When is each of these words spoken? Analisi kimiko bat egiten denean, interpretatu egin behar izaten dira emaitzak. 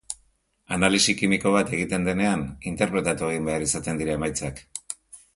Analisi 0.75 1.13
kimiko 1.17 1.51
bat 1.55 1.73
egiten 1.79 2.07
denean, 2.07 2.45
interpretatu 2.71 3.29
egin 3.33 3.45
behar 3.51 3.67
izaten 3.67 4.01
dira 4.03 4.15
emaitzak. 4.21 4.63